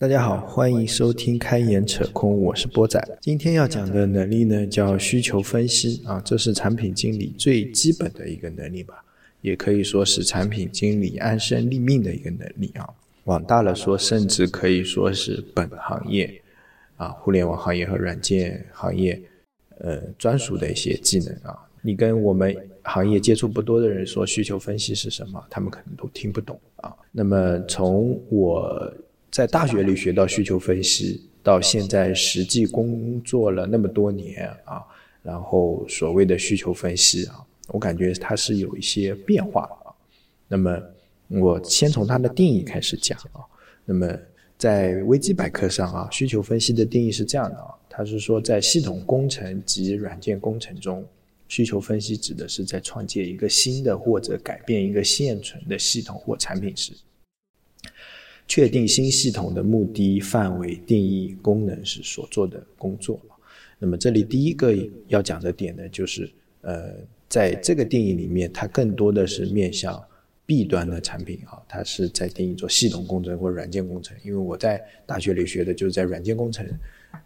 [0.00, 3.04] 大家好，欢迎收听开眼扯空，我是波仔。
[3.20, 9.04] 今天要讲的能力呢，叫需求分析啊，这是产品经理最基本的一个能力吧，
[9.40, 12.88] 也可以说是产品经理安身立命的一个能力啊。
[13.24, 16.40] 往大了说，甚至可以说是本行业
[16.96, 19.20] 啊，互联网行业和软件行业
[19.80, 21.58] 呃专属的一些技能啊。
[21.82, 26.94] 你跟我们行业接触不多的人说需求分析是什么，他们可能都听不懂啊。
[27.10, 28.94] 那么从我。
[29.30, 34.82] 在大学里学到需求分析，到现在实际工作了那么多年啊，
[35.22, 39.92] 然后所谓的需求分析啊，我感觉它是有一些变化啊。
[40.48, 40.80] 那么
[41.28, 43.44] 我先从它的定义开始讲啊。
[43.84, 44.18] 那么
[44.56, 51.06] 在维基百科上啊，需求分析的定义是这样的啊，它是说在系统工程及软件工程中，
[51.48, 56.92] 需求分析指的是在创建一个新的或者改变一个现存的系统或产品时。
[58.48, 63.20] 确定新系统的目的、范围、定义、功能是所做的工作。
[63.78, 64.74] 那么这里第一个
[65.06, 66.28] 要讲的点呢，就是
[66.62, 66.94] 呃，
[67.28, 70.02] 在这个定义里面，它更多的是面向
[70.46, 74.16] B 端的产品啊，它是在定义做系统工程或软件工程。
[74.24, 76.66] 因为我在大学里学的就是在软件工程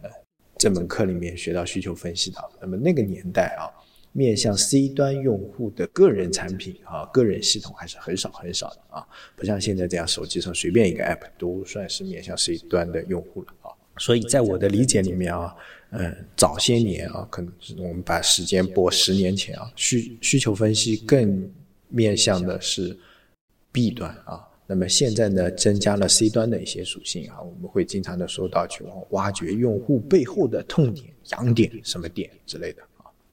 [0.01, 0.09] 呃
[0.57, 2.37] 这门课里面学到需求分析的。
[2.61, 3.71] 那么那个年代啊。
[4.13, 9.05] 面向 C 端用户的个人产品啊，个人系统还是很少很少的啊，
[9.35, 13.73] 不像现在这样，手机上随便一个 App 都算是面向 C 端的用户了啊。
[13.97, 15.55] 所以在我的理解里面啊，
[15.91, 21.51] 嗯，早些年啊，可能我们把时间拨十年前啊，需需求分析更
[21.89, 22.97] 面向的是
[23.71, 24.47] B 端啊。
[24.65, 32.81] 那么现在呢，增加了 C 端的一些属性啊，我们会经常的说到去挖掘用户背后的痛点、痒点什么点之类的。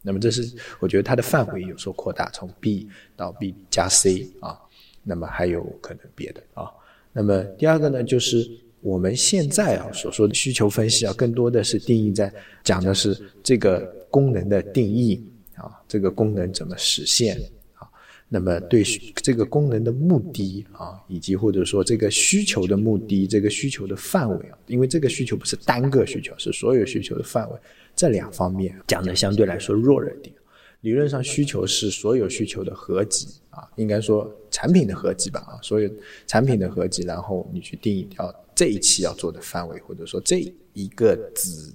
[0.03, 4.59] 那么这是我觉得它的范围有所扩大，从 B 到 B 加 C 啊，
[5.03, 6.70] 那么还有可能别的啊。
[7.12, 8.48] 那么第二个呢，就是
[8.81, 12.33] 我们现在啊所说的需求分析啊，更多的是定义在
[12.65, 13.81] 讲的是这个
[14.11, 15.22] 功能的定义
[15.55, 17.37] 啊，这个功能怎么实现
[17.75, 17.87] 啊，
[18.27, 18.82] 那么对
[19.17, 27.59] 这个功能的目的啊，以及或者说这个需求的目的，这个需求的范围啊，因为这个需求不是单个需求，是所有需求的范围。
[28.00, 30.34] 这两方面讲的相对来说弱了点。
[30.81, 35.91] 理论上，需求是所有需求的合集啊，应该说产品的合集吧啊，所有
[36.27, 41.75] 产品的合集，然后你去定义掉这一期要做的范围，或者说这一个子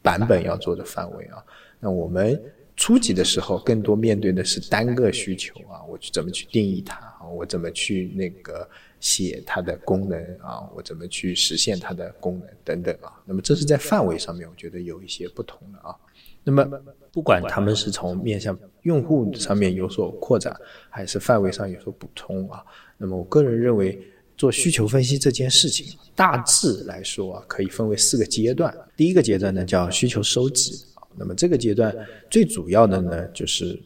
[0.00, 1.44] 版本要做的范围啊。
[1.78, 2.42] 那我们
[2.74, 8.66] 初级的时候，更多面对的是单个需求啊，我去怎么去定义它啊，我怎么去那个。
[9.06, 13.12] 写它的功能啊，我怎么去实现它的功能等等啊？
[13.24, 15.94] 那么这是在范围上面，我觉得有一些不同的啊。
[16.42, 16.68] 那么
[17.12, 22.64] 不管他们是从面向用户上面有所扩展，还是范围上有所补充啊，
[22.98, 23.96] 那么我个人认为
[24.36, 28.76] 做需求分析这件事情，大致来说啊，可以分为四个阶段。
[28.96, 31.94] 第一个阶段呢叫需求收集啊，那么这个阶段
[32.28, 33.80] 最主要的呢就是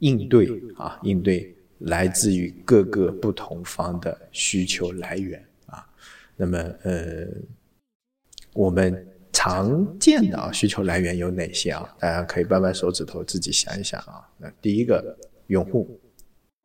[0.00, 1.54] 应对啊，应对。
[1.80, 5.86] 来自于各个不同方的需求来源啊，
[6.36, 7.26] 那么呃，
[8.52, 11.96] 我们常见的啊需求来源有哪些啊？
[12.00, 14.28] 大家可以掰掰手指头自己想一想啊。
[14.38, 15.16] 那第一个
[15.46, 16.00] 用户，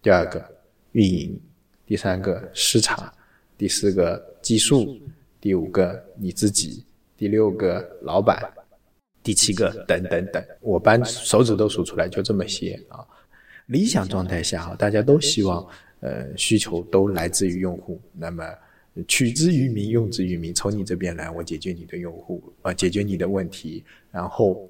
[0.01, 0.43] 第二个
[0.93, 1.39] 运营，
[1.85, 3.13] 第三个市场，
[3.55, 4.99] 第四个技术，
[5.39, 6.83] 第五个你自己，
[7.15, 8.51] 第六个老板，
[9.21, 13.05] 第七个等等等，我掰手指都数出来就这么些啊。
[13.67, 15.65] 理想状态下啊，大家都希望，
[16.01, 17.99] 呃，需求都来自于用户。
[18.13, 18.43] 那么，
[19.07, 24.69] 取之于民，用之于民，从你这边来，我解决你的用户，啊，解决你的问题，然后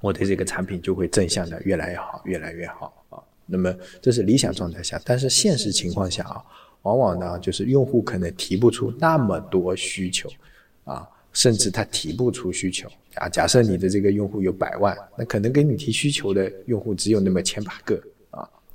[0.00, 3.18] 我的这个产品就会正向的越来越好，越来越好啊。
[3.46, 6.44] 那么这是理想状态下，但是现实情况下啊，
[6.82, 10.30] 往往呢就是用户可能提不出那么多需求，
[10.84, 12.88] 啊，甚至他提不出需求。
[13.16, 18.00] 啊，假设你的这个用户有百万，那可能给你提需求的用户只有那么千把个，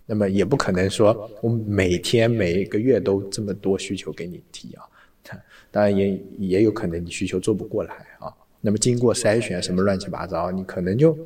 [0.05, 4.83] 那么也不可能说我每天每一个月都这么多需求给你提啊，
[5.71, 11.17] 当然也也有可能你需求做不过来啊，那么经过筛选什么乱七八糟，你可能就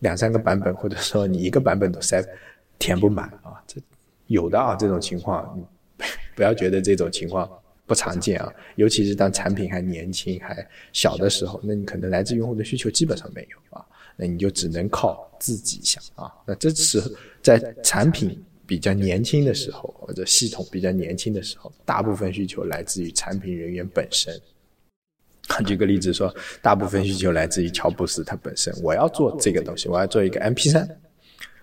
[0.00, 2.22] 两三个版本，或者说你一个版本都塞
[2.78, 3.80] 填不满啊，这
[4.26, 6.04] 有的啊这种情况你，
[6.34, 7.48] 不要觉得这种情况。
[7.88, 10.54] 不常见啊，尤其是当产品还年轻、还
[10.92, 13.82] 小的时候，那你可能来自用户的需求基本上没有啊，
[14.20, 16.30] 那你就只能靠自己想啊。
[16.44, 17.00] 那这是
[17.40, 24.38] 在产品比较年轻的时候，或者系统比较年轻的时候，大部分需求来自于产品人员本身。
[25.64, 30.86] 举个例子说，大部分需求来自于乔布斯他本身，我要做这个东西，我要做一个 MP3，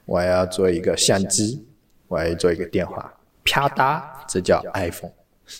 [0.05, 1.63] 我要做一个相机，
[2.07, 3.13] 我要做一个电话，
[3.43, 5.11] 啪嗒，这叫 iPhone。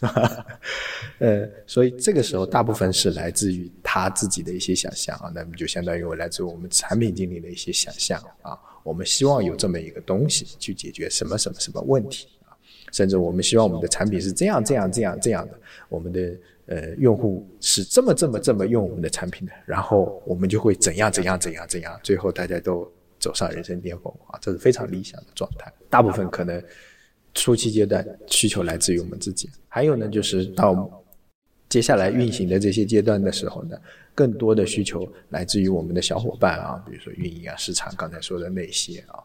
[1.19, 12.51] 呃，所以这个时候大部分是来自于他自己的一些想象啊，那么就相当于我来自我们产品经理的一些想象啊，我们希望有这么一个东西去解决什么什么什么问题啊，
[12.91, 15.57] 甚至我们希望我们的产品是这样这样这样这样的，
[15.87, 26.61] 我们的呃用户是这么这么这么用我们的产品的，然后我们就会怎样怎样怎样怎样，最后大家都走上人生巅峰啊，这是非常理想的状态，大部分可能。
[27.37, 30.71] 初期阶段需求来自于我们自己，还有呢，就是到
[31.75, 33.77] 接下来运行的这些阶段的时候呢，
[34.13, 39.19] 更多的需求来自于我们的小伙伴啊，比如说运营啊、市场，刚才说的那些啊。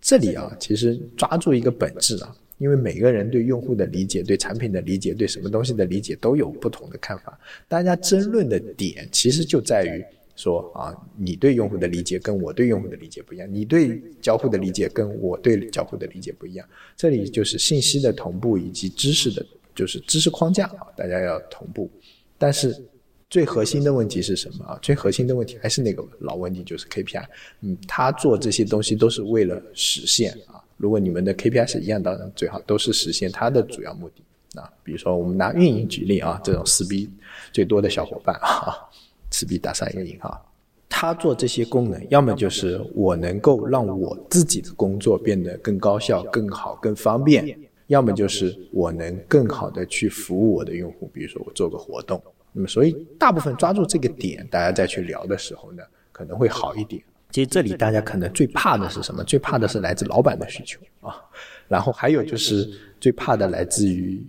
[0.00, 7.38] 这里啊，其实抓住一个本质啊，因为每个人对用户的理解、对产品的理解、对什么东西的理解都有不同的看法，
[7.68, 10.04] 大家争论的点其实就在于。
[10.34, 16.64] 说啊，你对用户的理解跟我对用户的理解不一样，你对交互的理解跟我对交互的理解不一样。
[16.96, 19.44] 这里就是信息的同步以及知识的，
[19.78, 21.88] 就是知识框架啊，大家要同步。
[22.36, 22.76] 但是
[23.30, 24.76] 最核心的问题是什么啊？
[24.82, 27.24] 最核心的问题还是那个老问题，就是 KPI。
[27.60, 30.60] 嗯，他做这些东西都是为了实现啊。
[30.76, 34.68] 如果你们的 KPI 是一样，当然最好都是实现他的主要目的啊。
[34.82, 37.08] 比如说我们拿运营举例啊，这种撕逼
[37.52, 38.74] 最多的小伙伴啊。
[39.30, 40.50] 撕逼打上一个引号，
[40.88, 47.44] 他做这些功能，要么就是我能够让我自己的工作变得更高效、更好、更方便，
[47.88, 51.10] 要么就是我能更好的去服务我的用户。
[51.12, 55.82] 比如说我做个活动，那么所以大部分抓住这个点，大家再去聊的时候呢，
[56.12, 57.02] 可能会好一点。
[57.30, 59.22] 其实这里大家可能最怕的是什么？
[59.24, 61.16] 最怕的是来自老板的需求啊，
[61.66, 62.66] 然后还有就是
[63.00, 64.24] 最怕的来自于。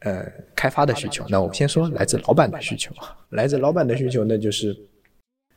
[0.00, 0.22] 呃，
[0.54, 3.16] 开发的需求，那我们先说来自老板的需求啊。
[3.30, 4.76] 来自老板的需求呢，就是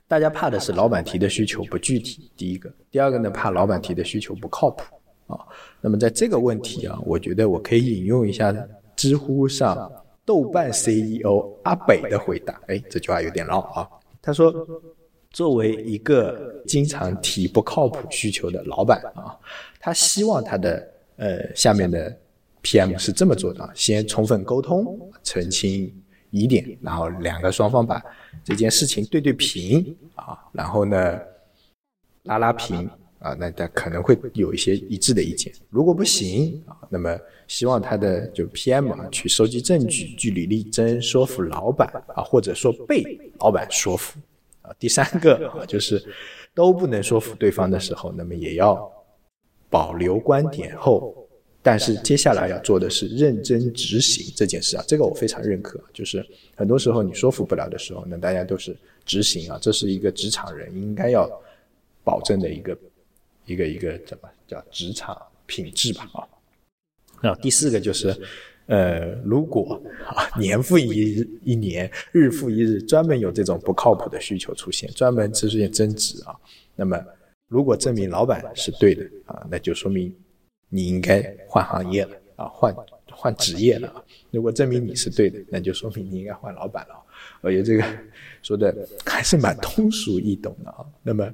[0.08, 4.96] 大家怕的是老板提的需求不具体，第一个；第二个呢，怕老板提的需求不靠谱
[5.28, 5.40] 啊。
[5.80, 8.56] 那么在这个问题啊，我觉得我可以引用一下
[8.96, 9.92] 知乎上
[10.26, 12.60] 豆瓣 CEO 阿北的回答。
[12.68, 13.88] 哎，这句话有点绕啊。
[14.22, 14.54] 他说，
[15.32, 19.38] 作为一个经常提不靠谱需求的老板啊，
[19.80, 22.18] 他希望他的呃下面的。
[22.64, 22.98] P.M.
[22.98, 25.90] 是这么做的：先充分沟通、澄清
[26.32, 28.04] 疑点，然后两个双方把
[28.44, 31.18] 这件事情对对平啊，然后呢
[32.24, 32.90] 拉拉平
[33.20, 35.52] 啊，那他可能会有一些一致的意见。
[35.70, 37.18] 如果不行啊，那么
[37.48, 38.92] 希望他的就 P.M.
[38.92, 44.20] 啊去收集证据、据理力争、说服老板啊，或者说被老板说服
[44.62, 44.72] 啊。
[44.80, 46.04] 第三个啊，就是
[46.54, 48.92] 都不能说服对方的时候，那么也要
[49.70, 51.16] 保留观点后。
[51.64, 55.78] 但是接下来要做的是认真执行这件事啊，这个我非常认可。
[55.92, 56.26] 就是
[56.56, 61.30] 很多时候你说服不了的时候，那大家都是执行啊，这是一个职场人应该要
[62.06, 62.78] 保证的一个
[63.48, 66.22] 一个一个怎么叫职场品质吧啊。
[67.24, 68.16] 那第四个就是，
[68.68, 76.36] 呃，如果啊年复一日一年，日复一日，专门有这种不靠谱的需求出现，专门出现增值啊，
[76.76, 77.04] 那么
[77.48, 80.16] 如果证明老板是对的啊，那就说明。
[80.70, 82.76] 你应该换行业了啊，换
[83.10, 84.04] 换职业了啊！
[84.32, 86.96] 如果证明你是对的，那就说明你应该换老板了。
[87.40, 87.86] 我觉得这个
[88.44, 90.86] 说的还是蛮通俗易懂的啊。
[91.04, 91.32] 那么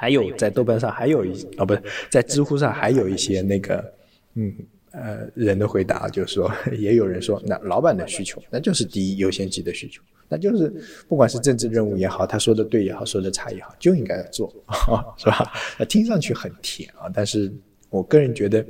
[0.00, 3.92] 还有在豆瓣上还有一哦，不是在知乎上还有一些那个
[4.34, 4.50] 嗯
[4.92, 10.72] 呃人的回答，就是说 也有人说，那老板的需求那就是第一优先级的需求，那就是
[11.06, 14.50] 不管是政治任务也好，他说的对也好，说的差也好，就应该做，
[15.18, 15.52] 是吧？
[15.78, 17.52] 那听上去很甜啊，但是。
[17.92, 18.64] 我个人觉得，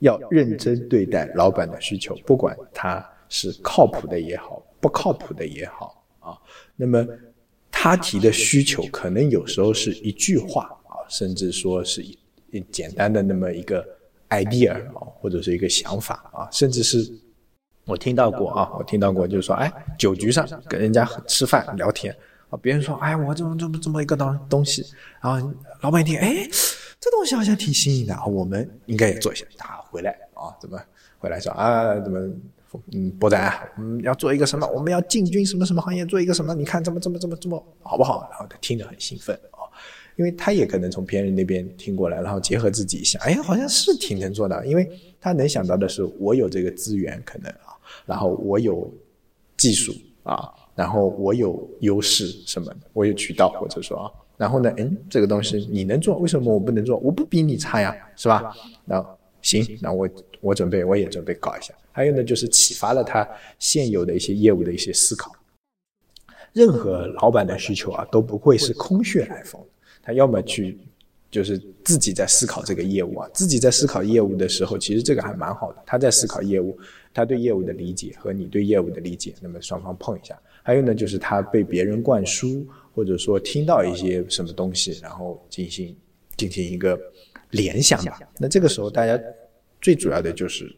[0.00, 6.36] 要认真对待老板的需求，不管他是靠谱的也好，不靠谱的也好啊。
[6.76, 7.08] 那么
[7.82, 13.82] 他提的需求，可能有时候是一句话啊，甚至说是一简单的那么一个
[14.28, 14.78] idea，
[15.18, 17.10] 或者是一个想法啊，甚至是
[17.86, 22.14] 我听到过啊，我听到过，就是说，哎，酒局上跟人家吃饭聊天
[22.50, 24.84] 啊，别人说，哎，我怎么怎么这么一个东东西，
[25.22, 26.46] 然后老板一听，哎。
[27.02, 29.42] 这东西好像挺新颖的，我们应该也做一下。
[29.56, 30.78] 他回来啊，怎么
[31.16, 31.98] 回来说啊？
[32.00, 32.20] 怎么
[32.92, 34.66] 嗯，博仔，嗯，要做一个什么？
[34.68, 36.04] 我们要进军什么什么行业？
[36.06, 36.54] 做一个什么？
[36.54, 38.28] 你看怎么怎么怎么怎么好不好？
[38.30, 39.66] 然后他听着很兴奋啊，
[40.16, 44.66] 因为他也可能从别人那边听过来，然后结合自己想，哎呀，好像是挺能做的。
[44.66, 44.88] 因为
[45.20, 47.74] 他能想到的是，我有这个资源可能啊，
[48.06, 48.92] 然后我有
[49.56, 54.10] 技术啊，然后我有优势什么的，我有渠道或者说啊。
[54.36, 54.72] 然后呢？
[54.78, 56.96] 嗯，这个东西你能做，为什么我不能做？
[56.96, 58.54] 我不比你差呀，是吧？
[58.86, 59.04] 那
[59.42, 60.08] 行，那我
[60.40, 61.74] 我准备，我也准备搞一下。
[61.92, 63.28] 还有呢，就是启发了他
[63.58, 65.32] 现有的一些业务的一些思考。
[66.52, 69.60] 任何老板的需求啊，都不会是空穴来风，
[70.02, 70.76] 他要么去
[71.30, 75.82] 就是自己在思考这个业务啊，自己在思考业务的时候，其实这个还蛮好的。
[75.86, 76.76] 他在思考业务，
[77.14, 80.36] 他对业务的理解和你对业务的理解，那么双方碰一下。
[80.62, 85.96] 还有呢，就是他被别人灌输，或者说听到一些什么东西，然后进行
[86.36, 87.00] 进行一个
[87.50, 88.18] 联想吧。
[88.38, 89.16] 那这个时候大家
[89.80, 90.74] 最主要的就是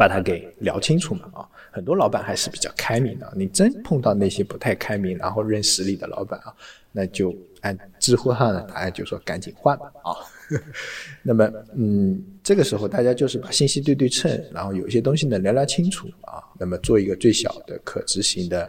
[0.00, 1.48] 把它给聊清楚嘛啊。
[1.70, 6.54] 很多老板还是比较开明的，你真碰到那些不太开明，然后认实力的老板啊，
[6.90, 7.36] 那就。
[7.62, 10.16] 按知乎上的答案就说赶紧换吧啊，
[11.22, 11.44] 那么
[11.76, 18.66] 嗯，这个时候大家就是把信息对对称，然后有一些东西呢聊聊清楚啊，那么做一个最小的可执行的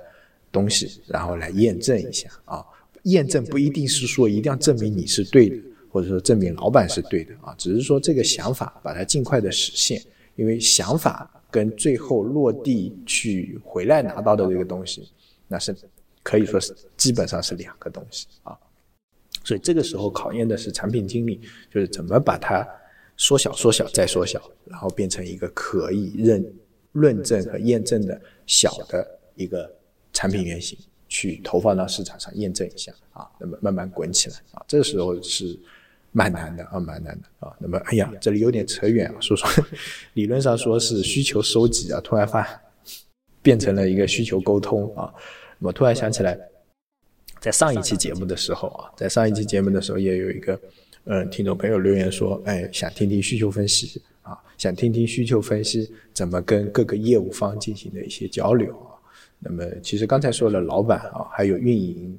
[0.51, 2.61] 东西，然后来验证一下啊。
[3.03, 5.55] 验证不一定是说一定要证明你是对的，
[5.89, 10.01] 或者说证明老板是对的啊，只是说这个想法把它尽快的实现，
[10.41, 15.07] 因为想法跟最后落地去回来拿到的这个东西，
[15.47, 15.75] 那是
[16.23, 18.57] 可以说是基本上是两个东西啊。
[19.43, 21.39] 所以这个时候考验的是产品经理，
[21.71, 22.67] 就是怎么把它
[23.17, 26.43] 缩小、缩小再缩小，然后变成一个可以认
[26.93, 29.71] 论证和验证的小的一个
[30.11, 30.75] 产品原型，
[31.07, 35.59] 去投放到市场上验证一下啊，那么慢慢滚起来啊，这个时候是
[36.11, 37.55] 蛮难的啊，蛮难的啊。
[37.59, 39.65] 那么哎呀，这里有点扯远啊，说说
[40.13, 42.47] 理论上说是需求收集啊，突然发
[43.41, 45.13] 变成了一个需求沟通啊，
[45.59, 46.37] 我突然想起来。
[47.39, 50.61] 在上一期节目的时候啊，在上一期节目的时候也有一个，
[51.05, 58.93] 嗯，听众朋友留言说，哎，想听听需求分析啊，想听听需求分析怎么跟各个业务方进行的一些交流啊。
[59.39, 62.15] 那么其实刚才说了，老板啊，还有运营，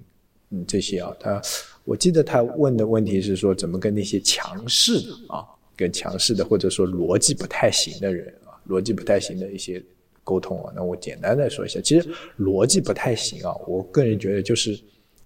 [0.50, 1.40] 嗯，这些啊，他，
[1.84, 5.44] 我记得他问的问题是说，怎么跟那些强势的啊，
[5.76, 9.82] 跟强势的或者说逻辑不太行的人啊，逻辑不太行的一些
[10.24, 10.72] 沟通啊。
[10.74, 12.08] 那我简单的说一下，其实
[12.38, 14.78] 逻辑不太行啊，我个人觉得就是。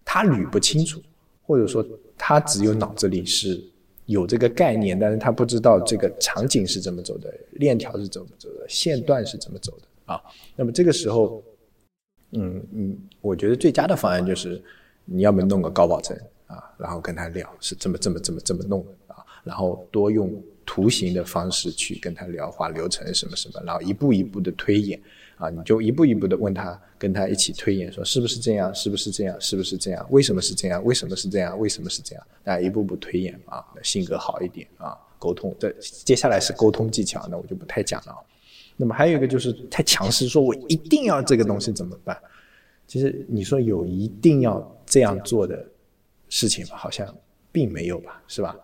[0.09, 1.03] 他捋不清楚，
[1.43, 1.85] 或者说
[2.17, 3.61] 他只有脑子里是
[4.05, 10.23] 有这个概念，但是他不知道这个场景是怎么走的，链条是怎么走的，线段是怎么走的啊。
[10.55, 11.43] 那么这个时候，
[12.35, 14.63] 嗯嗯，我觉得最佳的方案就是
[15.05, 16.17] 你要么弄个高保真
[16.47, 20.33] 啊，然后跟他聊是这么这么这么这么弄啊，然后多用
[20.65, 25.01] 图形的方式去跟他聊画流程什么什么，然后一步一步的推演。
[25.37, 32.27] 啊，你就一步一步的问他，跟他一起推演，说是不是这样，是不是这样，是不是这样，为什么是这样，为什么是这样，为什么是这样？
[32.43, 35.55] 大家一步步推演啊，性格好一点啊，沟通。
[35.59, 38.17] 这接下来是沟通技巧，那我就不太讲了。
[38.79, 42.17] 那么还有一个就是太强势，说我一定要这个东西怎么办？
[42.87, 45.63] 其实你说有一定要这样做的
[46.29, 47.15] 事情吧，好像
[47.53, 48.57] 并没有吧，是吧？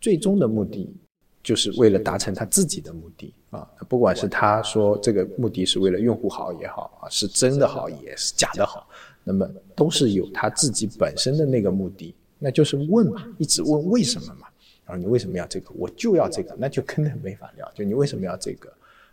[0.00, 0.94] 最终的目的。
[1.42, 8.86] 就是为了达成他自己的目的啊，不管是他说这个目的是为了用户好也好啊，是真的好也是假的好，
[9.24, 14.48] 那么都是有他自己本身的那个目的，那就是问嘛，一直问为什么嘛，
[14.84, 18.70] 然后你为什么要这个，我就要这个，那就根本没法聊，就你为什么要这个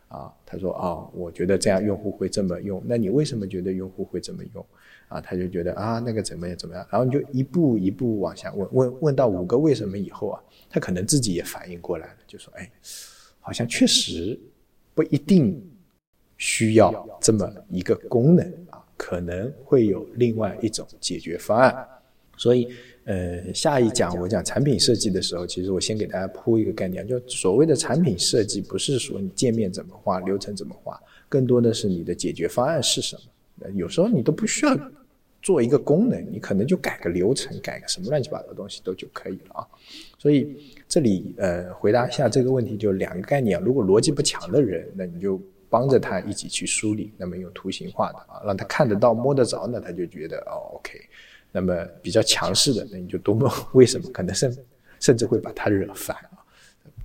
[0.10, 0.30] 啊？
[0.46, 4.66] 他说啊，我觉得这样用户会这么用，那你为什么觉得用户会这么用？
[5.08, 10.44] 啊，他就觉得啊那个怎么样怎么样，然后你就一步一步往下问问问到五个为什么以后啊。
[10.70, 12.70] 他可能自己也反应过来了，就说：“哎，
[13.40, 14.38] 好像确实
[14.94, 15.66] 不一定
[16.36, 21.88] 需要这么一个功能啊，可能会有另外一种解决方案。”
[22.36, 22.68] 所以，
[23.06, 33.22] 呃，下一讲我讲产品设计的时候，其实我先给大家铺一个概念，就所谓的产品设计，不是说你界面怎么画、流程怎么画，更多的是你的解决方案是什么。
[33.74, 34.78] 有时候你都不需要
[35.42, 39.68] 做一个功能，你可能就改个流程、改个什么乱七八糟的东西都就可以了啊。
[40.18, 43.58] 所以这里呃回答一下这个问题，就两个概念。
[43.58, 51.00] 啊如果逻辑不强的人，那你就帮着他一起去梳理，那么用图形化的啊，让他看得到、摸得着，那他就觉得哦 OK。
[51.52, 54.56] 那么比较强势的，那你就多问为什么，可能甚
[55.00, 56.44] 甚至会把他惹烦啊。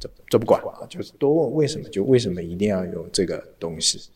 [0.01, 4.11] 这这不管啊，就是多问为什么，就为什么一定要用这个东西？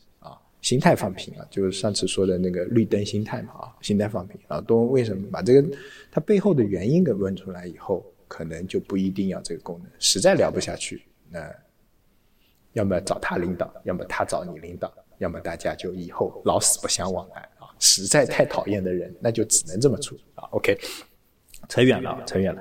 [0.67, 5.77] 心态放平啊，就是上次说的那个绿灯心态嘛啊，心态放平啊，都为什么，把这个
[6.11, 8.05] 它背后的原因给问出来以后。
[8.29, 11.49] 可能就不一定要这个功能，实在聊不下去，那
[12.73, 17.71] 要么找他领导，要么他找你领导，要么大家就以后老死不相往来啊！
[17.79, 20.43] 实在太讨厌的人，那就只能这么处啊。
[20.51, 20.77] OK，
[21.69, 22.61] 扯远了，扯远了。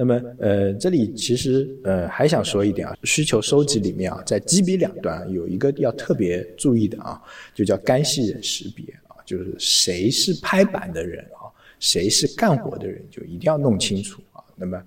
[0.00, 7.20] 那么呃，这里其实呃还想说一点啊，需求收集里面啊，在 GB 两端有一个要特别注意的啊，
[7.52, 11.50] 就叫干系人识别啊，就是谁是拍板的人啊，
[11.80, 14.40] 谁是干活的人，就一定要弄清楚啊。
[14.54, 14.80] 那么，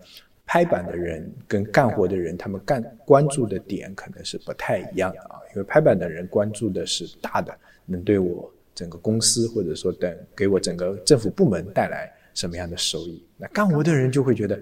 [0.45, 5.35] 拍板的人跟干活的人，他们干关注的点可能是不太一样的啊。
[5.53, 7.53] 因为拍板的人关注的是大的，
[7.85, 13.23] 能对我整个公司或者说等给我整个政府部门带来什么样的收益。
[13.37, 14.61] 那干活的人就会觉得，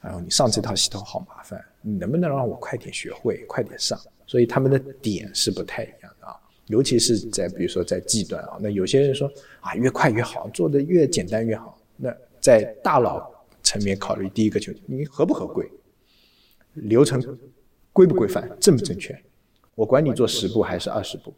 [0.00, 3.98] 哎呦，你上这套系统好麻烦，你能不能让我快点学会，快点上？
[4.26, 11.80] 所以他们的点是不太一样的啊，尤其是在比如说在计端啊，那有些人说啊，越快越好，做的越简单越好。
[11.96, 13.30] 那在大佬
[13.62, 15.66] 层面考虑，第一个就你合不合规，
[16.74, 17.20] 流程
[17.92, 19.18] 规不规范，正不正确？
[19.74, 21.32] 我管你做十步还是二十步，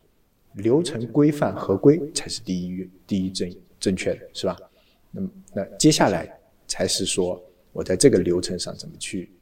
[0.55, 4.57] 流程规范合规才是第一第一正正确的，是吧？
[5.11, 6.29] 那么那接下来
[6.67, 9.33] 才是说我在这个流程上怎么去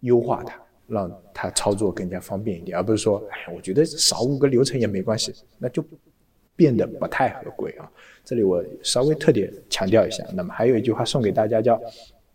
[0.00, 0.60] 优化它。
[0.88, 5.82] 让它操作更加方便一点，而不是说，哎，我觉得少五个流程也没关系，那就
[6.54, 7.90] 变得不太合规啊。
[8.22, 10.22] 这里我稍微特点强调一下。
[10.34, 11.80] 那么还有一句话送给大家，叫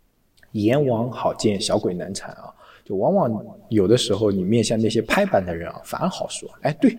[0.54, 2.52] “阎王好见，小鬼难缠”啊。
[2.84, 6.50] 就往往有的时候，你面向那些拍板的人啊，反而好说。
[6.62, 6.98] 哎，对，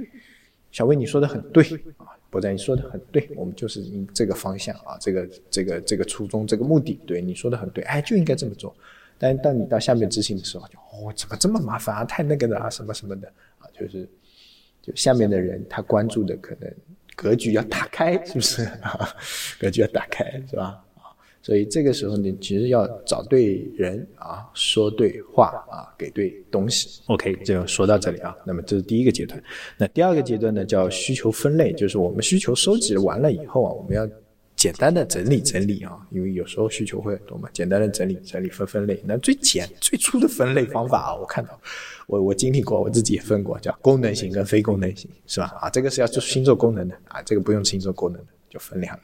[0.70, 1.64] 小魏你说的很对
[1.96, 3.82] 啊，博仔你说的很对，我们就是
[4.12, 8.74] 这个方向啊，这个这个这个初衷，这个目的，对你说的很对，哎，就应该这么做。
[9.18, 12.04] 但当你到下面执行的时候，就哦，怎么这么麻烦啊？
[12.04, 13.26] 太那个了啊，什么什么的
[13.58, 14.08] 啊，就是
[14.82, 16.72] 就下面的人他关注的可能
[17.16, 19.08] 格局要打开，是不是啊？
[19.58, 20.84] 格局要打开，是吧？
[21.40, 27.00] 啊，所以这个时候你其实要找对人啊，说对话啊，给对东西。
[27.06, 28.36] OK，就说到这里啊。
[28.44, 29.42] 那么这是第一个阶段。
[29.76, 34.08] 那第二个阶段呢，叫需求分类，就是我们需求收集完了以后啊，我们要。
[34.58, 39.00] 简单的整理整理啊，因为有时候需求会很多嘛，简单的整理整理分分类。
[39.06, 41.56] 那最简最初的分类方法啊，我看到
[42.08, 45.56] 我我经历过，我自己也分过，叫功能型跟非功能型，是吧？
[45.60, 49.02] 啊，这个是要做新做功能的啊，这个不用新做功能的，就分两类。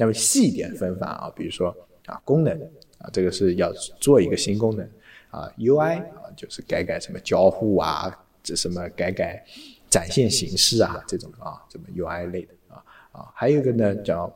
[0.00, 1.68] 那么细一点分法啊，比如说
[2.06, 2.58] 啊功能
[2.98, 4.84] 啊，这个是要做一个新功能
[5.30, 9.44] 啊，UI 啊就是改改什么交互啊，这什么改改
[9.88, 14.34] 展现形式啊这种啊，这么 UI 类的啊啊，还有一个呢叫。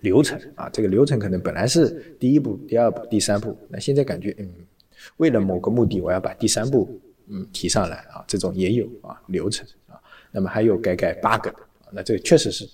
[0.00, 4.48] 流程啊，这个流程可能本来是第一步、第二步、第三步，那现在感觉嗯，
[5.16, 9.98] 为了某个目的，我要把第三步嗯提上来啊，这种也有啊流程啊，
[10.30, 12.64] 那么还有改改 bug 的啊，那这个确实是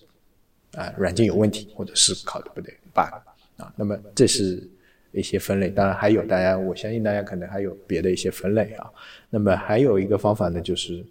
[0.77, 3.15] 啊软件有问题或者是考的不对 bug
[3.57, 4.69] 啊，那么这是
[5.13, 8.91] 一些分类，当然还有大家，我相信大家可能还有别的一些分类啊，
[9.31, 11.05] 那么还有一个方法呢，就是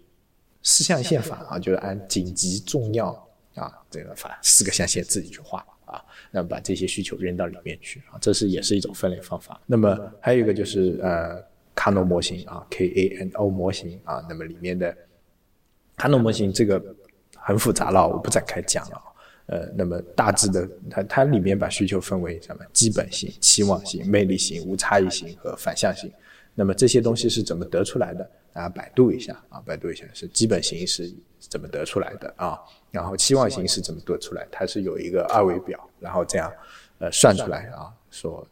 [0.62, 3.08] 四象限法啊，就是按紧急、重要
[3.54, 5.64] 啊这个法四个象限自己去画。
[5.86, 9.60] 啊，那么把这些需求扔到里面去啊，这是也是一种分类方法。
[9.66, 11.40] 那么还有一个就是呃，
[11.74, 14.96] 卡诺模型啊，K A N O 模型啊，那么里面的
[15.94, 16.82] 卡诺模型这个
[17.36, 19.02] 很复杂了，我不展开讲了。
[19.46, 22.64] 呃，那么大致的它它里面把需求分为什么？
[22.72, 26.10] 基本型、期望型、魅力型、无差异型和反向型。
[26.54, 28.30] 那么这些东西是怎么得出来的？
[28.52, 32.58] 大家百度一下啊，百度一下是基本型是怎么得出来的啊？
[32.90, 34.46] 然后期望型是怎么得出来？
[34.50, 36.52] 它是有一个二维表，然后这样
[37.00, 38.46] 呃算出来啊，说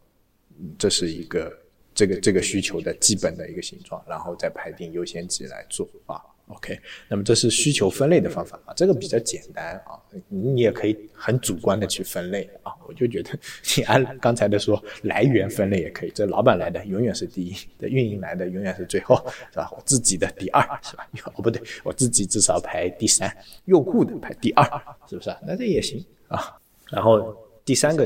[0.77, 1.57] 这是一个
[1.95, 6.21] 这个这个需求的基本的一个形状，然后再排定优先级来做啊。
[6.47, 6.77] OK，
[7.07, 13.31] 那么这是需求分类的方法啊，这个比较简单啊，你也可以很主观的去分类啊，我就觉得
[13.77, 19.15] 你按刚才的说来源分类也可以，这老板来的永远是第一，这运营来的永远是最后，
[19.51, 19.69] 是吧？
[19.71, 21.07] 我自己的第二，是吧？
[21.33, 24.63] 哦不对，我自己至少排第三，用户的排第二，
[25.09, 25.33] 是不是？
[25.47, 26.55] 那这也行啊。
[26.91, 28.05] 然后第三个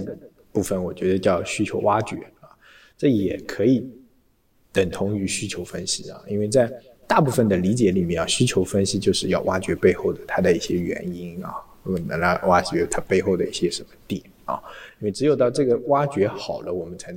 [0.54, 2.54] 部分，我觉得叫需求挖掘啊，
[2.96, 3.86] 这也可以
[4.72, 6.72] 等同于需求分析啊，因为在
[7.08, 14.62] 大部分的理解里面啊，需求分析就是要挖掘背后的它的一些原因啊，能来挖掘它背后的一些什么点啊，
[15.00, 17.16] 因为只有到这个挖掘好了，我们才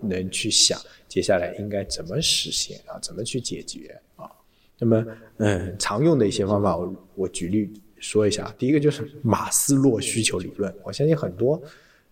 [0.00, 4.30] 能去想接下来应该怎么实现啊，怎么去解决啊。
[4.78, 5.04] 那么，
[5.38, 8.54] 嗯，常用的一些方法，我我举例说一下。
[8.56, 11.60] 第一个就是马斯洛需求理论，我相信很多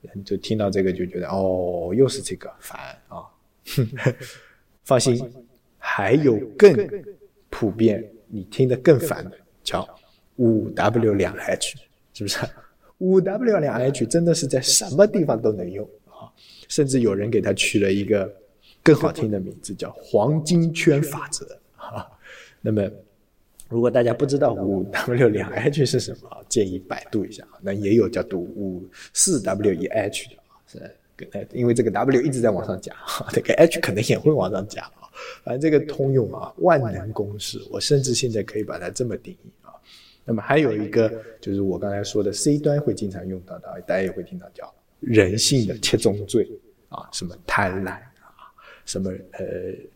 [0.01, 3.23] 人就听到这个就觉得哦，又是这个烦啊，
[4.85, 5.21] 放心。
[5.95, 6.75] 还有更
[7.51, 9.87] 普遍，你听得更烦的，叫
[10.37, 11.77] 五 W 两 H，
[12.15, 12.39] 是不是？
[12.97, 16.33] 五 W 两 H 真的是在什么地方都能用啊！
[16.67, 18.33] 甚至有人给它取了一个
[18.83, 22.07] 更好听的名字，叫黄金圈法则啊。
[22.63, 22.91] 那么，
[23.69, 27.47] 如果大家不知道五 W 两 H 是什么，建议百度一下。
[27.61, 32.95] 那也有叫读五四 W 一 H 的啊，是，因为这个 W 一直在往上加，
[33.31, 34.91] 这个 H 可能也会往上加。
[35.45, 39.71] 反正这个通用啊，万能公式，我甚至现在可以把它这么定义啊。
[40.25, 46.49] 那么还有一个就是我刚才说的 C 端会经常用到的，大家也会听到叫人性的七宗罪
[46.89, 48.53] 啊，什么贪婪啊，
[48.85, 49.41] 什么呃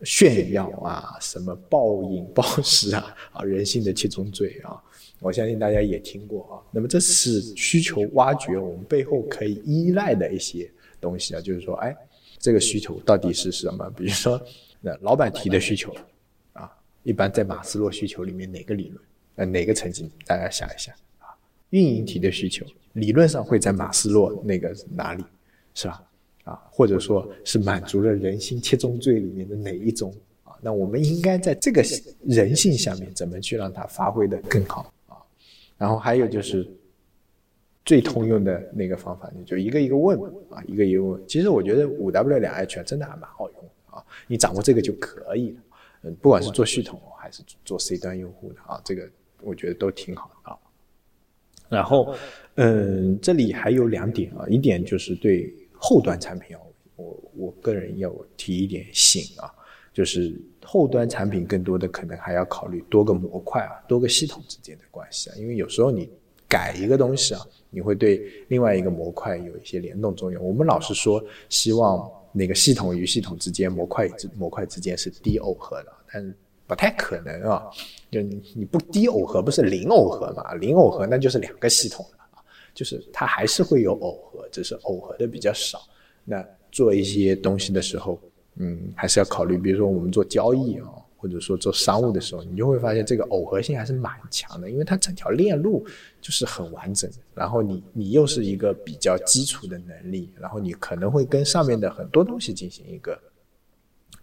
[0.03, 4.75] 炫耀啊，什么暴饮暴食啊，啊人性的七宗罪啊，
[5.21, 6.59] 我相信大家也听过啊。
[6.71, 11.95] 那么这是需求挖掘我们背后可以依赖的一些东西啊，就是说，哎，
[12.37, 13.89] 这个需求到底是什么？
[13.95, 14.41] 比如说，
[14.87, 15.93] 那老板提的需求
[16.53, 16.71] 啊，
[17.03, 19.03] 一般在马斯洛需求里面哪个理论？
[19.35, 20.09] 呃，哪个层级？
[20.25, 21.35] 大家想一下啊，
[21.71, 25.23] 运营提的需求理论上会在马斯洛那个哪里，
[25.73, 26.03] 是吧？
[26.45, 30.55] 啊，或者说是满足了人性七宗罪里面的哪一宗啊？
[30.61, 31.83] 那我们应该在这个
[32.23, 35.17] 人性下面怎么去让它发挥的更好啊？
[35.77, 36.65] 然后还有就是
[37.83, 40.17] 最通用的那个方法，你就一个一个问
[40.49, 41.21] 啊，一个一个问。
[41.27, 43.56] 其实我觉得五 W 两 H 真的还蛮好用的
[43.97, 45.61] 啊，你掌握这个就可以了。
[46.03, 49.09] 嗯，不管是做系统还是做 C 端用户的啊，这个
[49.41, 50.57] 我觉得都挺好的啊。
[51.69, 52.15] 然后，
[52.55, 55.53] 嗯，这里还有两点啊，一点就是对。
[55.79, 56.61] 后端产品啊，
[56.95, 59.53] 我我个人要提一点醒啊，
[59.93, 66.09] 就是后端产品更多的可能还要考虑多个模块啊，多个系统之间的关系啊，因为有时候你
[66.49, 70.43] 改一个东西啊，你会对另外一个模块有一些联动作用。
[70.43, 76.35] 我们老是说希望那个系统与系统之间、模块之模块之间是低耦合的，但
[76.67, 77.63] 不太可能啊。
[78.11, 80.53] 就你不低耦合，不是零耦合嘛？
[80.53, 82.05] 零耦合那就是两个系统。
[82.73, 85.81] 就是它还是会有耦合，只是耦合的比较少。
[86.23, 88.19] 那做一些东西的时候，
[88.57, 90.85] 嗯，还是要考虑，比如说我们做交易啊，
[91.17, 95.85] 或者说做商务的时候，你就会发现这个耦合性还是蛮强的，因为它整条链路
[96.21, 97.09] 就是很完整。
[97.33, 103.19] 然后你你又是一个比较基础的能力，然后你可能会跟上面的很多东西进行一个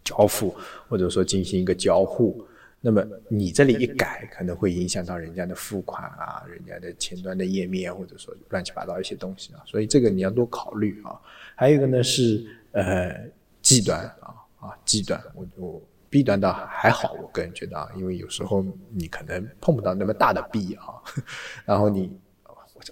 [0.05, 0.55] 交付，
[0.89, 2.47] 或者说进行一个交互。
[2.87, 11.19] 那么你这里一改，可能会影响到人家的付款啊，人家的前端的页面，或者说乱七八糟一些东西啊，所以这个你要多考虑啊。
[11.57, 13.27] 还有一个呢是呃
[13.63, 15.83] G 端啊啊 G 端，我我
[16.15, 20.95] B 端倒还好，我个人觉得啊，因为有时候你可能碰不到那么大的 B 啊，
[21.65, 22.17] 然后你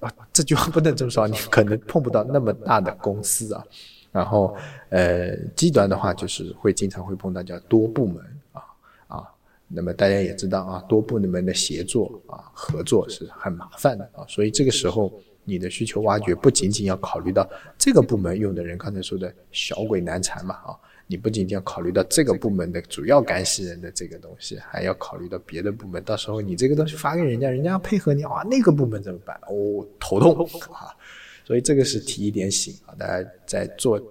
[0.01, 3.65] 我这句话不能这么说，你可能碰不到那么大的公司啊，
[4.11, 4.57] 然后
[4.89, 8.17] 呃 G 端的话就是会经常会碰到叫多部门
[8.51, 8.63] 啊
[9.07, 9.23] 啊。
[9.69, 15.13] 那么大家也知道啊，多部门的协作啊、合作是很麻烦的啊，所以这个时候
[15.45, 20.75] 你的需求挖掘不仅仅要考虑到这个部门用的人，刚才说的小鬼难缠嘛啊，
[21.13, 29.39] 你不仅仅要考虑到这个部门的主要干系人的这个东西，还要考虑到别的部门，到时候你这个东西发给人家，人家要配合你啊，那个部门怎么办？
[29.47, 30.89] 哦，头痛啊，
[31.45, 34.03] 所以这个是提一点醒啊，大家在做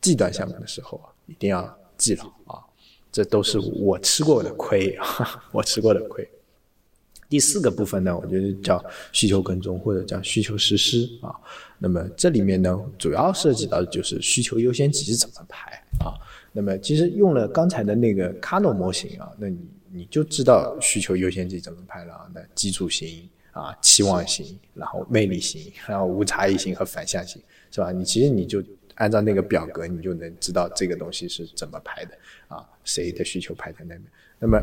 [0.00, 2.62] 计端项目的时候啊，一定要记牢啊。
[3.10, 4.96] 这都是我吃过的亏，
[5.50, 6.26] 我吃过的亏。
[7.32, 11.34] 第四个部分呢，我觉得叫需求跟踪或者叫需求实施啊。
[11.78, 16.12] 那么这里面呢，主要涉及到的就是需求优先级怎么排啊。
[16.52, 19.58] 那么其实用了刚才的那个 Kano 模型啊，那你
[19.90, 22.30] 你就知道需求优先级怎么排了啊。
[22.34, 27.40] 那基础型啊、期望型，然后魅力型，然后无差异型和反向型，
[27.70, 27.90] 是吧？
[27.90, 28.62] 你其实你就。
[28.96, 32.10] 按照那个表格，你就能知道这个东西是怎么排的
[32.46, 32.62] 啊？
[32.84, 34.02] 谁的需求排在那边？
[34.38, 34.62] 那么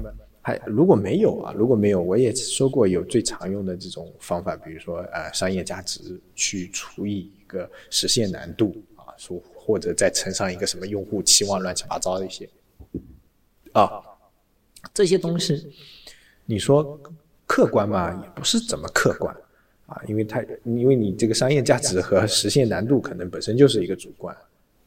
[0.66, 1.54] 如果没有啊？
[1.58, 12.50] 如果没有，我也说过有最常用的这种方法，比如说呃商业价值去除以一个实现难度啊，说或者再乘上一个什么用户期望，乱七八糟的一些
[13.74, 14.02] 啊，
[14.94, 15.72] 这些东西
[16.46, 17.00] 你说
[17.46, 19.36] 客观嘛，也不是怎么客观。
[19.86, 24.38] 啊，因为它，因为你这个商业价值和实现难度可能本身就是一个主观，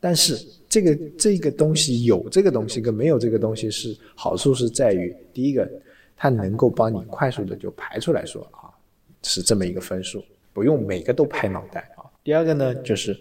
[0.04, 0.36] 但是
[0.68, 5.70] 这个这个东西有这个东西跟没有这个东西是好处是在于，第一个，
[6.16, 8.66] 它能够帮你快速的就排出来说啊，
[9.22, 10.20] 是这么一个分数，
[10.52, 12.02] 不用每个都拍脑袋啊。
[12.24, 13.16] 第二个呢，就是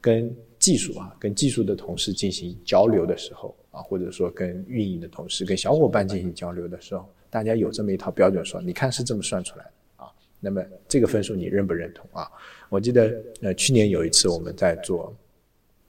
[0.00, 10.10] 跟技术啊，跟技术的同事进行交流的时候啊，或者说跟运营的同事、跟小伙伴进行交流的时候，大家有这么一套标准说，你看是这么算出来的啊。
[10.40, 12.26] 那么这个分数你认不认同啊？
[12.70, 15.14] 我记得呃去年有一次我们在做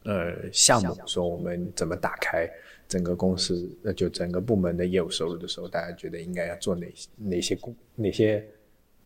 [0.10, 2.50] 呃项目，说我们怎么打开
[2.88, 8.44] 整个公司，那就整个部门的业务收入的时候，大家觉得应该要做哪些哪些功哪些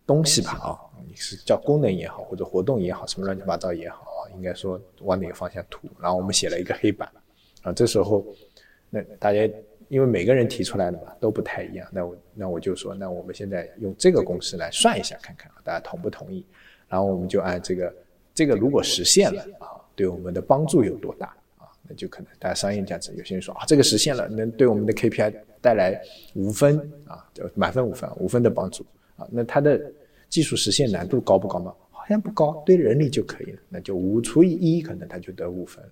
[0.06, 0.52] 东西吧？
[0.54, 5.88] 啊，你是叫功能也好，或者活动也好，什么乱七八糟也好，应该说往哪个方向图？
[6.00, 7.12] 然后我们写了一个黑板
[7.63, 8.26] 啊，这时候
[8.89, 9.50] 那大家。
[9.89, 16.44] 因为每个人提出来的嘛都不太一样，那我那我就说，那我们现在用这个公式来算一下，看看大家同不同意。
[16.88, 17.94] 然后我们就按这个，
[18.34, 21.27] 这个如果实现了啊，对我们的帮助有多大
[21.58, 21.67] 啊？
[21.88, 23.13] 那就可能大家商业价值。
[23.15, 26.01] 有些人说啊，这个实现了，能对我们的 KPI 带来
[26.36, 27.25] 五分啊，
[27.56, 28.86] 满分五分，五分的帮助
[29.17, 29.27] 啊。
[29.32, 29.79] 那它的
[30.29, 31.73] 技术实现难度高不高吗？
[31.91, 35.84] 好像不高，对人力就可以了，那就五除以一，可能他就得五分。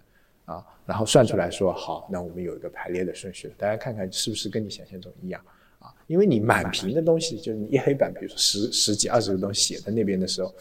[0.45, 5.41] 啊，然后算出来说好，那我们有一个排列的顺序，大家看看是不是跟你想象中一样
[5.79, 5.93] 啊？
[6.07, 10.53] 因为你满屏的东西，就是你一黑板，比如说十十几二十个东西写在那边的时候，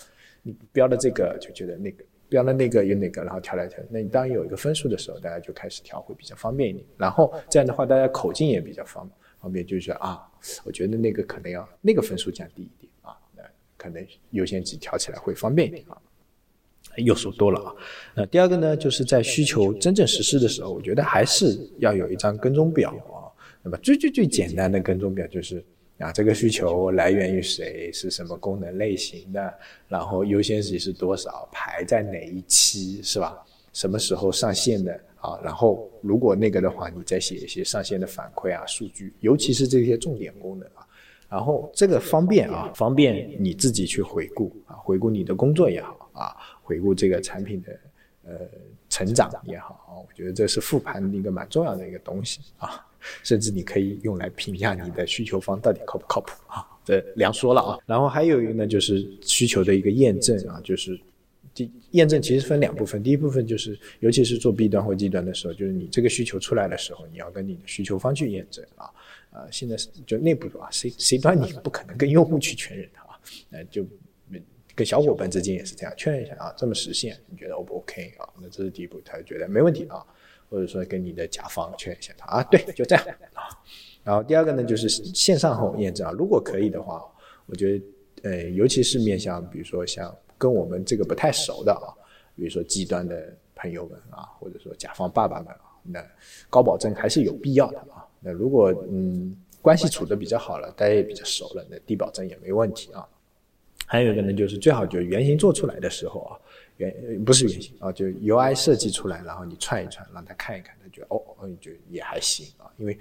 [0.42, 3.78] 你标的这个就觉得那个标了那个有哪个，然后调来调。
[3.90, 6.82] 那你当有一个分数的时候，大家就开始调会比较方便一点。
[6.96, 10.26] 然后这样的话，大家口径也比较方方便，就是啊，
[10.64, 13.42] 我觉得那个可能要那个分数降低一点啊，那
[13.76, 15.98] 可能优先级调起来会方便一点啊。
[16.96, 17.74] 又说多了啊。
[18.14, 23.28] 那第二个呢，就是在需求真正实施的时候，我觉得还是要有一张跟踪表啊。
[23.62, 25.62] 那么最最最简单的跟踪表就是。
[26.00, 27.92] 啊，这个需求来源于谁？
[27.92, 29.54] 是什么功能类型的？
[29.86, 31.48] 然后优先级是多少？
[31.52, 33.02] 排在哪一期？
[33.02, 33.38] 是吧？
[33.72, 34.98] 什么时候上线的？
[35.20, 40.86] 啊，然后如果那个的话，你再写一些上线的反馈啊、数据，尤其是这些重点功能啊。
[41.28, 47.80] 然后这个方便啊，方便你自己去回顾啊，回顾你的工作也好啊，回顾这个产品的
[48.24, 48.32] 呃
[48.88, 52.84] 成长也好啊，我觉得这是复盘的一个蛮重要的一个东西啊。
[53.22, 56.66] 甚至你可以用来评价你的需求方到底靠不靠谱啊？
[56.84, 57.78] 这两说了啊。
[57.86, 60.98] 然后还有一个呢，就是需求的一个验证啊，就是
[61.52, 68.90] 第验证其实分两部分，第一部分就是尤其是做 B 端或 G 端的时候，就是你这个需求出来的时候，你要跟你的需求方去验证啊。
[69.32, 73.86] 呃，现在是就内部啊，C C 端你不可能跟用户去确认的啊，那就
[74.74, 78.26] 跟小伙伴之间也是这样确认一下啊，这么实现你觉得 O 不 OK 啊？
[78.40, 80.04] 那这是第一步，他就觉得没问题啊。
[80.50, 83.46] 或者说跟你的甲方确认一下，他啊，对，就这样啊。
[84.02, 87.04] 然后第二个呢，就是线上后验证啊，如果可以的话，
[87.46, 87.84] 我觉得，
[88.22, 91.94] 呃，尤其是面向比如说像跟我们这个不太熟的啊，
[92.34, 96.04] 比如说极端的朋友们啊，或者说甲方爸爸们啊，那
[96.48, 98.04] 高保证还是有必要的啊。
[98.18, 103.06] 那如果嗯关系处的比较好了，大家也比较熟了，那低保证也没问题啊。
[103.86, 106.40] 还有一个呢，就是最好就是原型做出来的时候啊。
[106.88, 111.22] 原不是原型啊，就 UI 设计出来，然后你串一串，让他看一看，他觉得哦，
[111.60, 112.72] 就也还行啊。
[112.78, 112.98] 因为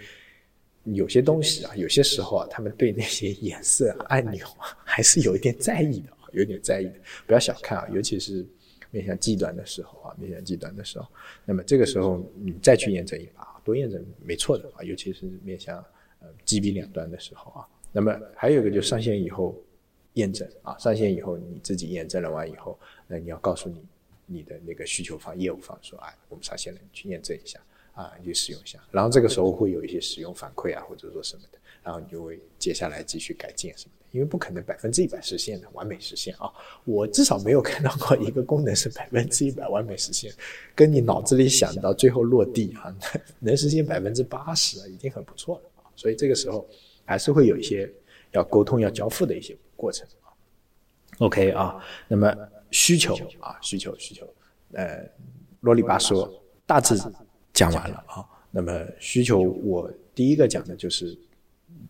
[0.83, 6.95] 有些东西啊，有些时候啊，他们对那些颜色按钮啊，还是有一点在意的，有点在意的。
[7.25, 8.45] 不要小看啊，尤其是
[8.91, 11.07] 面向 G 端的时候啊，面向 G 端的时候，
[11.45, 14.83] 那么这个时候你再去验证一把，多验证没错的啊。
[14.83, 15.77] 尤其是面向
[16.19, 19.57] 呃 GB 两端的时候啊，那么还有一个就上线以后。
[20.19, 22.77] 验证啊，上线以后你自己验证了完以后，
[23.07, 23.83] 那你要告诉你
[24.25, 27.59] 你的那个需求方、业务方说，哎，我们上线了，你去验证一下
[27.93, 28.79] 啊，你去使用一下。
[28.91, 33.99] 然后这个时候会有一些使用反馈啊，或者说什么的，然后你就会接下来继续改进什么的。
[34.11, 36.51] 因为不可能百分之一百实现的完美实现啊，
[36.83, 40.33] 我至少没有看到过一个功能是百分之一百完美实现，
[40.73, 42.95] 跟你脑子里想到最后落地啊，
[43.37, 45.85] 能实现百分之八十，已经很不错了啊。
[45.95, 46.67] 所以这个时候
[47.05, 47.87] 还是会有一些
[48.31, 49.55] 要沟通、要交付的一些。
[49.79, 50.27] 过程啊
[51.19, 52.35] ，OK 啊，那么
[52.69, 54.27] 需求啊，需求需求，
[54.73, 55.09] 呃，
[55.61, 56.29] 啰里吧嗦，
[56.65, 56.95] 大致
[57.53, 58.27] 讲完了啊。
[58.51, 61.17] 那么需求，我第一个讲的就是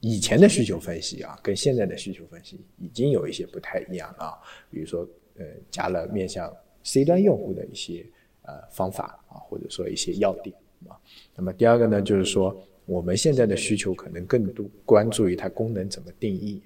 [0.01, 4.37] 以前的需求分析啊，跟现在的需求分析已经有一些不太一样啊。
[4.69, 8.05] 比如说，呃，加了面向 C 端用户的一些
[8.43, 10.55] 呃方法啊，或者说一些要点
[10.87, 10.99] 啊。
[11.35, 16.61] 那么第二个呢，就是说我们现在的需求可能更多关注于它功能怎么定义。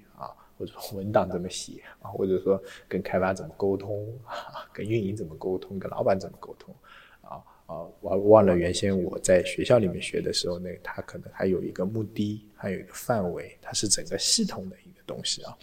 [0.58, 2.10] 或者说文档怎么写啊？
[2.10, 4.66] 或者说跟开发怎么沟通啊？
[4.72, 5.78] 跟运营怎么沟通？
[5.78, 6.74] 跟老板怎么沟通？
[7.22, 7.80] 啊啊！
[8.00, 15.56] 我忘了原先我在学校里面学的时候，那它可能还有一个目的，还有一个范围，它是整个系统的一个东西啊，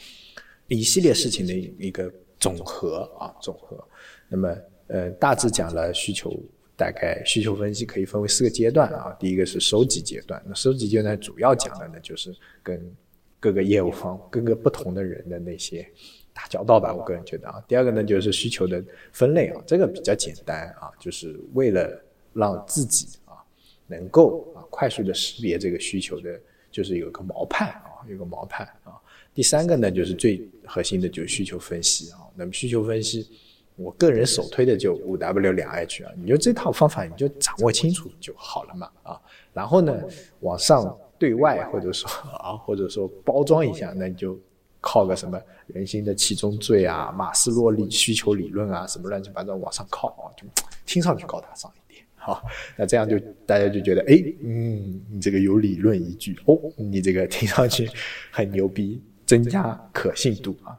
[0.68, 3.78] 一系列事情的一个总和啊，总和。
[4.28, 6.36] 那么呃，大致讲了需求，
[6.76, 9.16] 大概需求分析可以分为四个阶段啊。
[9.20, 12.92] 第一个是收集阶段，那收集阶段主要讲的呢，就是跟
[13.42, 15.86] 各个业务方、各个不同的人的那些
[16.32, 17.60] 打交道吧，我个人觉得啊。
[17.68, 22.00] 第二个呢，就是需求的分类啊，这个比较简单啊，就是为了
[22.34, 23.34] 让自己啊
[23.88, 28.94] 能够啊快速的识别这个需求的，就是有个毛判啊，有个毛判啊。
[29.34, 32.20] 第三个呢，就是最核心的就是需求分析啊。
[32.36, 33.28] 那么需求分析，
[33.76, 39.20] 我个人首推的就五 W 两 H 啊，你就这套方法你就掌握清楚就好了嘛啊。
[39.52, 40.00] 然后呢，
[40.42, 40.96] 往上。
[41.22, 44.36] 对外或者说啊，或者说包装一下，那你就
[44.80, 50.48] 靠个什么人心的七宗罪啊、马斯洛理需求理论啊，什么乱七八糟往上靠啊，就
[50.84, 52.04] 听上去高大上一点。
[52.16, 52.42] 好，
[52.76, 57.88] 那这样就大家就觉得，哎，嗯，你这个有理论依据哦，你这个听上去
[58.32, 60.76] 很牛逼，增加可信度啊。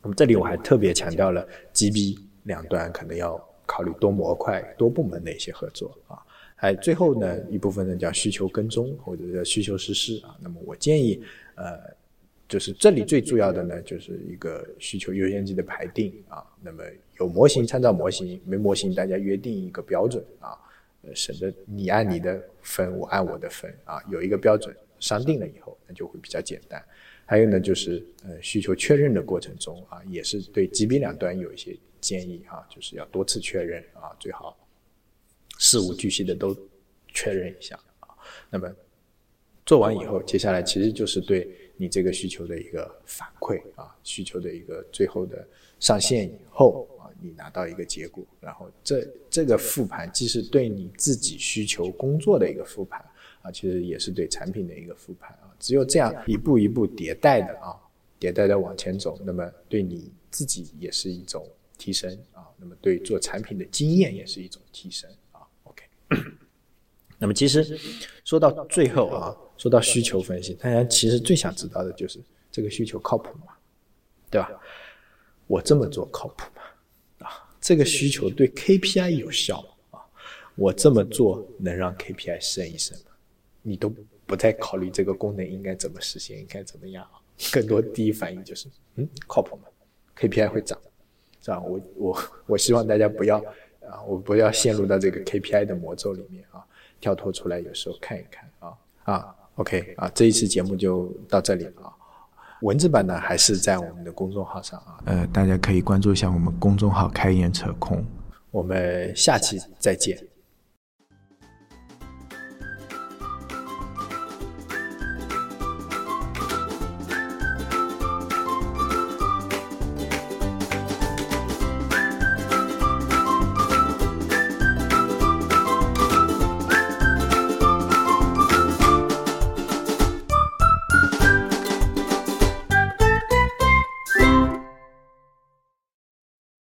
[0.00, 6.22] 那么这里我还特别强调了，GB 两端可能要考虑多模块、多部门的一些合作啊。
[6.58, 11.22] 还最后呢一部分呢叫需求跟踪或者叫需求实施啊，那么我建议
[11.54, 11.78] 呃
[12.48, 16.82] 就是这里最重要的呢就是一个需求优先级的排定啊，那么
[17.20, 20.56] 有模型参照模型，没模型大家约定一个标准啊，
[21.14, 26.82] 省得你按你的分我按我的分啊，有一个标准商定了以后那就会比较简单。
[27.26, 31.76] 还有呢就是呃需求确认的过程中啊，也是对 GB 两端有一些。
[31.98, 34.56] 建议啊，就是要多次确认啊，最好
[35.58, 36.56] 事无巨细的都
[37.12, 38.08] 确认一下啊。
[38.50, 38.70] 那么
[39.64, 45.46] 做完以后，接下来其实就是对你这个需求的一个反馈啊，需求的一个最后的
[45.80, 53.04] 上线以后啊，你拿到一个结果，然后这这个复盘既是对你自己需求工作的一个复盘
[53.42, 55.54] 啊，其实也是对产品的一个复盘啊。
[55.58, 57.76] 只有这样一步一步迭代的啊。
[58.18, 65.08] 迭代的往前走，那么对你自己也是一种提升啊，那么对做产品的经验也是一种提升。
[67.26, 67.76] 那么其实
[68.24, 72.20] 说到最后啊，说到需求分析，大家其实最想知道的就是
[72.52, 73.46] 这个需求靠谱吗？
[74.30, 74.48] 对吧？
[75.48, 77.26] 我这么做靠谱吗？
[77.26, 79.60] 啊，这个需求对 KPI 有效
[79.90, 79.98] 吗？
[79.98, 80.06] 啊，
[80.54, 83.10] 我这么做能让 KPI 升一升吗？
[83.60, 83.92] 你都
[84.24, 87.18] 不再考虑这个功能应该怎么实现，应该怎么样啊？
[87.52, 89.64] 更多第一反应就是，嗯，靠谱吗
[90.16, 90.80] ？KPI 会涨，
[91.42, 91.60] 是吧？
[91.60, 93.38] 我我我希望大家不要
[93.90, 96.64] 啊，我不要陷入到这个 KPI 的魔咒里面啊，
[97.00, 98.72] 跳脱出来，有时候看一看啊
[99.04, 101.92] 啊，OK 啊，这一次节目就到这里了啊。
[102.62, 108.02] 文字版呢还是在我们的公众号上啊，呃，大家可以关注一下我们公众号“开眼扯空”，
[108.50, 110.18] 我们下期再见。